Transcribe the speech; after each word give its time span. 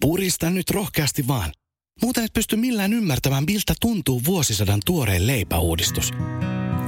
Purista 0.00 0.50
nyt 0.50 0.70
rohkeasti 0.70 1.28
vaan. 1.28 1.52
Muuten 2.02 2.24
et 2.24 2.32
pysty 2.32 2.56
millään 2.56 2.92
ymmärtämään, 2.92 3.44
miltä 3.46 3.74
tuntuu 3.80 4.20
vuosisadan 4.26 4.80
tuoreen 4.86 5.26
leipäuudistus. 5.26 6.10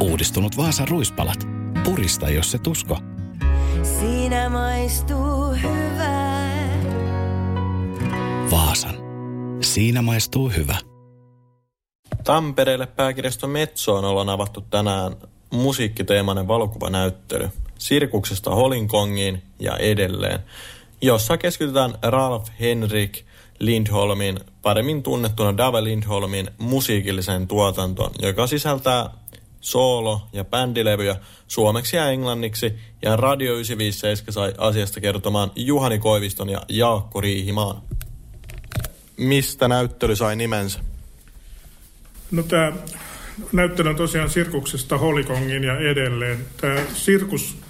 Uudistunut 0.00 0.56
Vaasan 0.56 0.88
ruispalat. 0.88 1.48
Purista, 1.84 2.30
jos 2.30 2.50
se 2.50 2.58
tusko. 2.58 2.98
Siinä 4.00 4.48
maistuu 4.48 5.54
hyvää. 5.62 6.82
Vaasan. 8.50 8.94
Siinä 9.60 10.02
maistuu 10.02 10.48
hyvä. 10.48 10.76
Tampereelle 12.24 12.86
pääkirjasto 12.86 13.46
Metsoon 13.46 14.04
ollaan 14.04 14.28
avattu 14.28 14.60
tänään 14.60 15.16
musiikkiteemainen 15.50 16.48
valokuvanäyttely 16.48 17.48
Sirkuksesta 17.78 18.54
Holinkongiin 18.54 19.42
ja 19.58 19.76
edelleen, 19.76 20.40
jossa 21.02 21.36
keskitytään 21.36 21.94
Ralph 22.02 22.50
Henrik 22.60 23.24
Lindholmin, 23.58 24.40
paremmin 24.62 25.02
tunnettuna 25.02 25.56
Dave 25.56 25.84
Lindholmin 25.84 26.50
musiikilliseen 26.58 27.48
tuotantoon, 27.48 28.10
joka 28.22 28.46
sisältää 28.46 29.10
soolo- 29.60 30.28
ja 30.32 30.44
bändilevyjä 30.44 31.16
suomeksi 31.46 31.96
ja 31.96 32.10
englanniksi, 32.10 32.72
ja 33.02 33.16
Radio 33.16 33.52
957 33.52 34.32
sai 34.32 34.54
asiasta 34.58 35.00
kertomaan 35.00 35.50
Juhani 35.56 35.98
Koiviston 35.98 36.48
ja 36.48 36.62
Jaakko 36.68 37.20
Riihimaan. 37.20 37.82
Mistä 39.16 39.68
näyttely 39.68 40.16
sai 40.16 40.36
nimensä? 40.36 40.80
No 42.30 42.42
tämä 42.42 42.72
näyttely 43.52 43.88
on 43.88 43.96
tosiaan 43.96 44.30
Sirkuksesta 44.30 44.98
Holikongin 44.98 45.64
ja 45.64 45.78
edelleen. 45.78 46.46
Tämä 46.56 46.76
Sirkus 46.94 47.61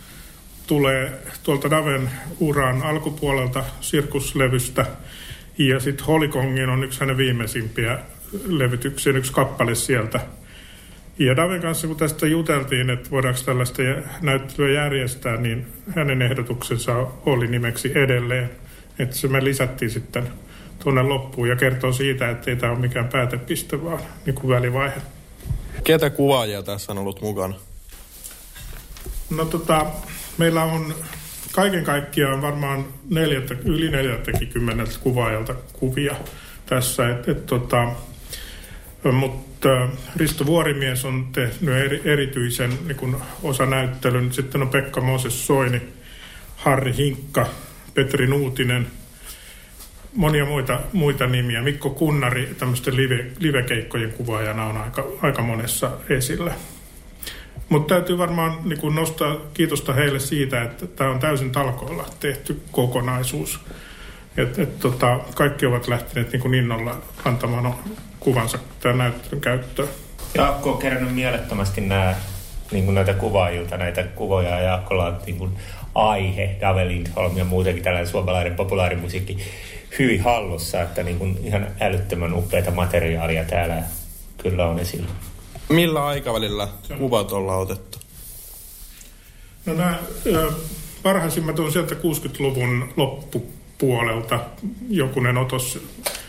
tulee 0.73 1.13
tuolta 1.43 1.71
Daven 1.71 2.11
uran 2.41 2.83
alkupuolelta 2.83 3.65
Sirkuslevystä, 3.81 4.87
ja 5.59 5.81
sitten 5.81 6.07
Holikongin 6.07 6.69
on 6.69 6.85
yksi 6.85 7.01
hänen 7.01 7.17
viimeisimpiä 7.17 7.99
levytyksiä, 8.47 9.13
yksi 9.13 9.33
kappale 9.33 9.75
sieltä. 9.75 10.21
Ja 11.19 11.37
Daven 11.37 11.61
kanssa, 11.61 11.87
kun 11.87 11.97
tästä 11.97 12.27
juteltiin, 12.27 12.91
että 12.91 13.11
voidaanko 13.11 13.41
tällaista 13.45 13.83
näyttelyä 14.21 14.71
järjestää, 14.71 15.37
niin 15.37 15.67
hänen 15.97 16.23
ehdotuksensa 16.23 17.07
oli 17.27 17.47
nimeksi 17.47 17.93
edelleen. 17.95 18.51
Että 18.99 19.17
se 19.17 19.29
me 19.29 19.45
lisättiin 19.45 19.91
sitten 19.91 20.29
tuonne 20.83 21.03
loppuun 21.03 21.49
ja 21.49 21.57
kertoo 21.57 21.93
siitä, 21.93 22.31
että 22.31 22.51
ei 22.51 22.57
tämä 22.57 22.73
ole 22.73 22.81
mikään 22.81 23.09
päätepiste, 23.09 23.85
vaan 23.85 24.01
niin 24.27 24.35
kuin 24.35 24.49
välivaihe. 24.49 24.97
Ketä 25.85 26.11
kuvaajia 26.11 26.63
tässä 26.63 26.93
on 26.93 26.99
ollut 26.99 27.21
mukana? 27.21 27.55
No 29.31 29.45
tota, 29.45 29.87
meillä 30.39 30.63
on 30.63 30.95
kaiken 31.53 31.85
kaikkiaan 31.85 32.43
varmaan 32.43 32.85
neljättä, 33.11 33.55
yli 33.65 33.91
40 33.91 34.85
kuvaajalta 35.01 35.55
kuvia 35.73 36.15
tässä. 36.67 37.09
Et, 37.09 37.29
et, 37.29 37.47
tota, 37.47 37.89
mutta 39.13 39.89
Risto 40.17 40.47
Vuorimies 40.47 41.05
on 41.05 41.29
tehnyt 41.33 41.75
eri, 41.75 42.03
erityisen 42.05 42.79
niin 42.87 43.17
osanäyttelyn. 43.43 44.33
Sitten 44.33 44.63
on 44.63 44.69
Pekka 44.69 45.01
Moses 45.01 45.47
Soini, 45.47 45.83
Harri 46.57 46.97
Hinkka, 46.97 47.47
Petri 47.95 48.27
Nuutinen– 48.27 48.87
monia 50.15 50.45
muita, 50.45 50.81
muita 50.93 51.27
nimiä. 51.27 51.63
Mikko 51.63 51.91
Kunnari 51.91 52.55
tämmöisten 52.59 52.97
live, 52.97 53.27
livekeikkojen 53.39 54.13
kuvaajana 54.13 54.67
on 54.67 54.77
aika, 54.77 55.07
aika 55.23 55.43
monessa 55.43 55.91
esillä. 56.09 56.55
Mutta 57.73 57.95
täytyy 57.95 58.19
varmaan 58.19 58.59
niin 58.65 58.81
kun 58.81 58.95
nostaa 58.95 59.37
kiitosta 59.55 59.93
heille 59.93 60.19
siitä, 60.19 60.63
että 60.63 60.87
tämä 60.87 61.11
on 61.11 61.19
täysin 61.19 61.51
talkoilla 61.51 62.05
tehty 62.21 62.63
kokonaisuus. 62.73 63.61
Et, 64.37 64.59
et, 64.59 64.79
tota, 64.79 65.21
kaikki 65.35 65.67
ovat 65.67 65.89
lähteneet 65.89 66.33
niin 66.33 66.41
kuin 66.41 66.55
innolla 66.55 66.97
antamaan 67.25 67.75
kuvansa 68.21 68.59
tämän 68.81 68.99
näyttelyn 68.99 69.41
käyttöön. 69.41 69.89
Jaakko 70.35 70.73
on 70.73 70.79
kerännyt 70.79 71.15
mielettömästi 71.15 71.81
nämä, 71.81 72.15
niin 72.73 72.85
kuin 72.85 72.95
näitä 72.95 73.15
kuvaajilta, 73.15 73.77
näitä 73.77 74.03
kuvoja 74.03 74.49
ja 74.49 74.61
Jaakkolla 74.61 75.07
on 75.07 75.19
niin 75.27 75.39
kuin 75.39 75.51
aihe, 75.95 76.57
Dave 76.61 76.89
Lindholm 76.89 77.37
ja 77.37 77.45
muutenkin 77.45 77.83
tällainen 77.83 78.11
suomalainen 78.11 78.55
populaarimusiikki 78.55 79.39
hyvin 79.99 80.23
hallussa, 80.23 80.83
että 80.83 81.03
niin 81.03 81.19
kuin 81.19 81.39
ihan 81.45 81.67
älyttömän 81.81 82.35
upeita 82.35 82.71
materiaalia 82.71 83.45
täällä 83.45 83.83
kyllä 84.43 84.67
on 84.67 84.79
esillä. 84.79 85.09
Millä 85.73 86.07
aikavälillä 86.07 86.69
kuvat 86.99 87.33
ollaan 87.33 87.61
otettu? 87.61 87.99
No 89.67 89.75
nämä 89.75 89.99
parhaisimmat 91.03 91.59
on 91.59 91.73
sieltä 91.73 91.95
60-luvun 91.95 92.93
loppupuolelta 92.97 94.41
jokunen 94.89 95.37
otos. 95.37 95.79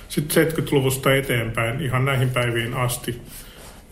Sitten 0.09 0.47
70-luvusta 0.47 1.15
eteenpäin 1.15 1.81
ihan 1.81 2.05
näihin 2.05 2.29
päiviin 2.29 2.73
asti. 2.73 3.21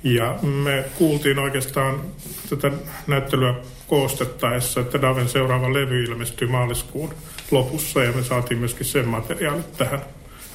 Ja 0.04 0.40
me 0.42 0.86
kuultiin 0.98 1.40
oikeastaan 1.40 2.02
tätä 2.50 2.72
näyttelyä 3.08 3.56
koostettaessa, 3.88 4.82
että 4.82 5.02
Daven 5.02 5.30
seuraava 5.30 5.74
levy 5.74 6.04
ilmestyy 6.04 6.48
maaliskuun 6.48 7.14
lopussa 7.52 8.04
ja 8.04 8.12
me 8.12 8.24
saatiin 8.24 8.60
myöskin 8.60 8.86
sen 8.86 9.08
materiaalit 9.08 9.78
tähän 9.78 10.02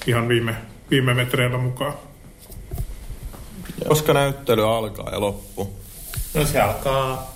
ihan 0.06 0.28
viime, 0.28 0.56
viime 0.90 1.14
metreillä 1.14 1.58
mukaan. 1.58 1.94
Koska 3.88 4.12
näyttely 4.12 4.76
alkaa 4.76 5.10
ja 5.10 5.20
loppuu? 5.20 5.76
No 6.34 6.44
se 6.44 6.60
alkaa, 6.60 7.34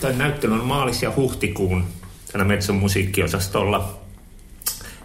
tai 0.00 0.12
näyttely 0.12 0.52
on 0.52 0.64
maalis- 0.64 1.02
ja 1.02 1.12
huhtikuun 1.16 1.84
tänä 2.32 2.44
Metson 2.44 2.76
musiikkiosastolla. 2.76 3.98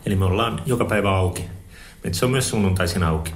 Eli 0.06 0.16
me 0.16 0.26
ollaan 0.26 0.62
joka 0.66 0.86
päivä 0.86 1.16
auki. 1.16 1.46
Metso 2.04 2.26
on 2.26 2.32
myös 2.32 2.50
sunnuntaisin 2.50 3.04
auki. 3.04 3.32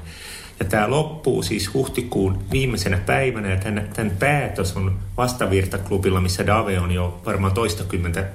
Ja 0.60 0.66
tämä 0.66 0.90
loppuu 0.90 1.44
siis 1.44 1.74
huhtikuun 1.74 2.44
viimeisenä 2.52 2.98
päivänä 2.98 3.50
ja 3.50 3.58
tämän, 3.58 3.90
tämän 3.94 4.12
päätös 4.20 4.78
on 4.78 5.00
Vastavirta-klubilla, 5.18 6.22
missä 6.22 6.48
Dave 6.48 6.80
on 6.80 6.92
jo 6.92 7.22
varmaan 7.26 7.54
toistakymmentä 7.54 8.26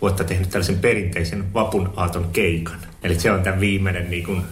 vuotta 0.00 0.24
tehnyt 0.24 0.50
tällaisen 0.50 0.78
perinteisen 0.78 1.54
vapun 1.54 1.92
aaton 1.96 2.28
keikan. 2.32 2.78
Eli 3.02 3.20
se 3.20 3.30
on 3.30 3.42
tämän 3.42 3.60
viimeinen 3.60 4.10
niin 4.10 4.24
kuin, 4.24 4.42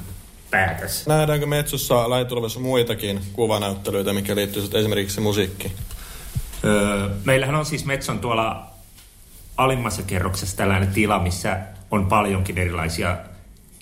päätös. 0.57 1.07
Nähdäänkö 1.07 1.47
Metsossa 1.47 2.11
lähitulevassa 2.11 2.61
muitakin 2.61 3.21
kuvanäyttelyitä, 3.33 4.13
mikä 4.13 4.37
liittyy 4.37 4.63
esimerkiksi 4.75 5.21
musiikkiin? 5.21 5.73
Öö, 6.65 7.09
meillähän 7.25 7.55
on 7.55 7.67
siis 7.67 7.85
Metson 7.85 8.19
tuolla 8.19 8.67
alimmassa 9.57 10.03
kerroksessa 10.03 10.57
tällainen 10.57 10.89
tila, 10.89 11.19
missä 11.19 11.59
on 11.91 12.07
paljonkin 12.07 12.59
erilaisia 12.59 13.17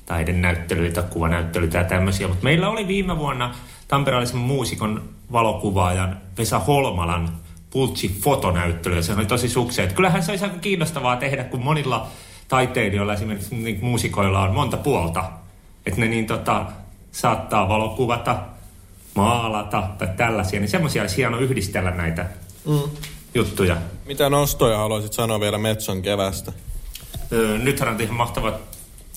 taidenäyttelyitä, 0.06 1.02
kuvanäyttelyitä 1.02 1.78
ja 1.78 1.84
tämmöisiä. 1.84 2.28
Mutta 2.28 2.44
meillä 2.44 2.68
oli 2.68 2.88
viime 2.88 3.18
vuonna 3.18 3.54
tamperelaisen 3.88 4.38
muusikon 4.38 5.08
valokuvaajan 5.32 6.20
Vesa 6.38 6.58
Holmalan 6.58 7.28
Pultsi 7.70 8.20
fotonäyttely 8.24 8.96
ja 8.96 9.02
se 9.02 9.12
oli 9.12 9.26
tosi 9.26 9.48
sukseet. 9.48 9.92
Kyllähän 9.92 10.22
se 10.22 10.32
olisi 10.32 10.44
aika 10.44 10.58
kiinnostavaa 10.58 11.16
tehdä, 11.16 11.44
kun 11.44 11.64
monilla 11.64 12.06
taiteilijoilla, 12.48 13.14
esimerkiksi 13.14 13.54
niin 13.54 13.78
muusikoilla 13.82 14.42
on 14.42 14.54
monta 14.54 14.76
puolta. 14.76 15.43
Että 15.86 16.00
ne 16.00 16.08
niin 16.08 16.26
tota, 16.26 16.66
saattaa 17.12 17.68
valokuvata, 17.68 18.38
maalata 19.14 19.82
tai 19.98 20.08
tällaisia, 20.16 20.60
niin 20.60 20.68
semmoisia 20.68 21.02
olisi 21.02 21.16
hieno 21.16 21.38
yhdistellä 21.38 21.90
näitä 21.90 22.26
mm. 22.66 22.90
juttuja. 23.34 23.76
Mitä 24.06 24.30
nostoja 24.30 24.78
haluaisit 24.78 25.12
sanoa 25.12 25.40
vielä 25.40 25.58
Metson 25.58 26.02
kevästä? 26.02 26.52
Öö, 27.32 27.58
nythän 27.58 27.94
on 27.94 28.00
ihan 28.00 28.16
mahtava 28.16 28.52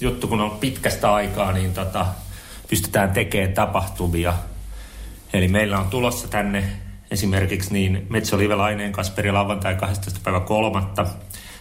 juttu, 0.01 0.27
kun 0.27 0.41
on 0.41 0.51
pitkästä 0.51 1.13
aikaa, 1.13 1.51
niin 1.51 1.73
tota, 1.73 2.05
pystytään 2.69 3.11
tekemään 3.11 3.53
tapahtumia. 3.53 4.33
Eli 5.33 5.47
meillä 5.47 5.79
on 5.79 5.87
tulossa 5.87 6.27
tänne 6.27 6.63
esimerkiksi 7.11 7.73
niin 7.73 8.07
Metso 8.09 8.37
Live-Laineen 8.37 8.91
Kasperi 8.91 9.31
lauantai 9.31 9.75
12. 9.75 10.19
päivä 10.23 10.39
kolmatta. 10.39 11.05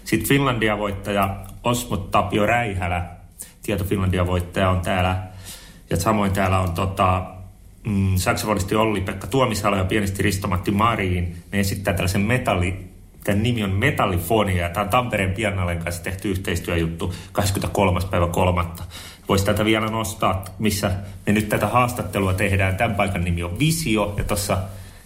Sitten 0.05 0.29
Finlandia-voittaja 0.29 1.37
Osmot 1.65 2.11
Tapio 2.11 2.47
Räihälä, 2.47 3.16
Tieto 3.67 3.85
Finlandia-voittaja 3.85 4.71
on 4.71 4.81
täällä. 4.81 5.23
Ja 5.91 5.97
samoin 5.97 6.33
täällä 6.33 6.59
on 6.59 6.73
tota, 6.73 7.25
mm, 7.87 8.17
saksafonisti 8.17 8.75
Olli-Pekka 8.75 9.27
Tuomisalo 9.27 9.77
ja 9.77 9.85
pienisti 9.85 10.23
Ristomatti 10.23 10.71
Mariin. 10.71 11.37
Ne 11.53 11.61
esittää 11.61 11.95
tällaisen 11.95 12.21
metalli, 12.21 12.91
tämän 13.25 13.43
nimi 13.43 13.65
on 13.65 13.71
Metallifonia 13.71 14.63
ja 14.63 14.69
tämä 14.69 14.85
on 14.85 14.91
Tampereen 14.91 15.33
Piannalen 15.33 15.79
kanssa 15.79 16.03
tehty 16.03 16.31
yhteistyöjuttu 16.31 17.15
23. 17.33 18.01
päivä 18.11 18.27
kolmatta. 18.27 18.85
Voisi 19.29 19.45
tätä 19.45 19.65
vielä 19.65 19.87
nostaa, 19.87 20.45
missä 20.59 20.91
me 21.27 21.33
nyt 21.33 21.49
tätä 21.49 21.67
haastattelua 21.67 22.35
tehdään. 22.35 22.77
Tämän 22.77 22.97
paikan 22.97 23.25
nimi 23.25 23.43
on 23.43 23.59
Visio 23.59 24.15
ja 24.19 24.25
tuossa 24.25 24.59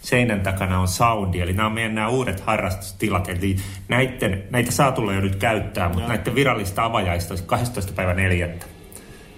seinän 0.03 0.41
takana 0.41 0.81
on 0.81 0.89
soundi. 0.89 1.41
Eli 1.41 1.53
nämä 1.53 1.67
on 1.67 1.73
meidän 1.73 1.95
nämä 1.95 2.09
uudet 2.09 2.41
harrastustilat. 2.41 3.29
Eli 3.29 3.57
näiden, 3.89 4.45
näitä 4.51 4.71
saa 4.71 4.93
tulla 4.93 5.13
jo 5.13 5.21
nyt 5.21 5.37
käyttää, 5.37 5.89
mutta 5.89 6.09
näiden 6.09 6.35
virallista 6.35 6.85
avajaista 6.85 7.35
12. 7.47 7.93
päivä 7.93 8.15
4. 8.15 8.49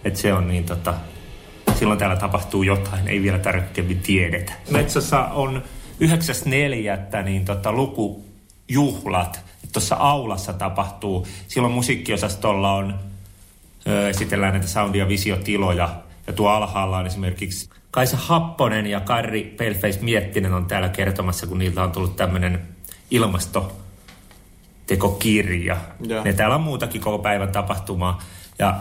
Että 0.04 0.18
se 0.18 0.32
on 0.32 0.48
niin 0.48 0.64
tota, 0.64 0.94
silloin 1.78 1.98
täällä 1.98 2.16
tapahtuu 2.16 2.62
jotain, 2.62 3.08
ei 3.08 3.22
vielä 3.22 3.38
tarkemmin 3.38 4.00
tiedetä. 4.00 4.52
Metsossa 4.70 5.24
on 5.24 5.62
9.4. 6.00 7.22
niin 7.24 7.44
tota, 7.44 7.72
lukujuhlat. 7.72 9.40
Tuossa 9.72 9.96
aulassa 9.96 10.52
tapahtuu, 10.52 11.26
silloin 11.48 11.74
musiikkiosastolla 11.74 12.72
on 12.72 12.94
ö, 13.88 14.08
esitellään 14.08 14.52
näitä 14.52 14.68
sound- 14.68 14.94
ja 14.94 15.08
visiotiloja. 15.08 15.88
Ja 16.26 16.32
tuo 16.32 16.48
alhaalla 16.48 16.98
on 16.98 17.06
esimerkiksi 17.06 17.70
Kaisa 17.92 18.16
Happonen 18.16 18.86
ja 18.86 19.00
Karri 19.00 19.54
Paleface 19.58 19.98
Miettinen 20.02 20.54
on 20.54 20.66
täällä 20.66 20.88
kertomassa, 20.88 21.46
kun 21.46 21.58
niiltä 21.58 21.82
on 21.82 21.92
tullut 21.92 22.16
tämmöinen 22.16 22.62
ilmastotekokirja. 23.10 25.76
Ja 26.24 26.32
täällä 26.32 26.54
on 26.54 26.60
muutakin 26.60 27.00
koko 27.00 27.18
päivän 27.18 27.52
tapahtumaa. 27.52 28.22
Ja 28.58 28.76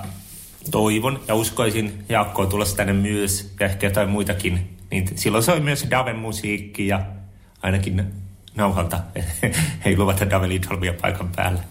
toivon 0.72 1.20
ja 1.28 1.36
uskoisin 1.36 2.06
Jaakkoa 2.10 2.46
tulossa 2.46 2.78
tänne 2.78 2.94
myös 2.94 3.54
ja 3.60 3.66
ehkä 3.66 3.88
jotain 3.88 4.10
muitakin. 4.10 4.78
Niin 4.92 5.10
silloin 5.16 5.44
soi 5.44 5.60
myös 5.60 5.88
Daven 5.90 6.20
musiikki 6.20 6.88
ja 6.88 7.02
ainakin 7.62 8.06
nauhalta 8.56 9.00
ei 9.86 9.98
luvata 9.98 10.30
Dave 10.30 10.50
Lindholmia 10.50 10.94
paikan 11.02 11.30
päälle. 11.36 11.62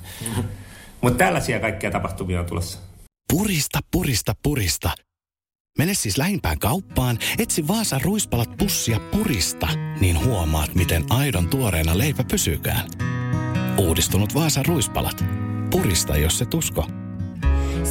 Mutta 1.01 1.19
tällaisia 1.19 1.61
kaikkia 1.61 1.91
tapahtumia 1.91 2.41
on 2.41 2.47
tulossa. 2.47 2.79
Purista, 3.33 3.79
purista, 3.91 4.33
purista. 4.43 4.91
Mene 5.79 5.95
siis 5.95 6.19
lähimpään 6.19 6.59
kauppaan, 6.59 7.19
etsi 7.39 7.69
Vaasan 7.69 8.01
ruispalat 8.01 8.57
pussia 8.59 9.01
purista, 9.01 9.69
niin 10.01 10.25
huomaat, 10.25 10.75
miten 10.75 11.05
aidon 11.11 11.49
tuoreena 11.49 11.99
leipä 11.99 12.25
pysykään. 12.25 12.89
Uudistunut 13.79 14.35
Vaasan 14.35 14.67
ruispalat. 14.67 15.25
Purista, 15.71 16.17
jos 16.17 16.39
se 16.39 16.47
tusko. 16.47 16.87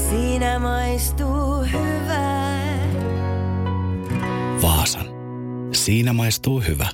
Siinä 0.09 0.59
maistuu 0.59 1.63
hyvää. 1.71 2.79
Vaasan. 4.61 5.05
Siinä 5.73 6.13
maistuu 6.13 6.59
hyvä. 6.59 6.87